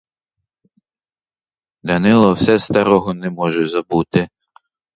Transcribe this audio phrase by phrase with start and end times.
[1.83, 4.29] Данило все старого не може забути.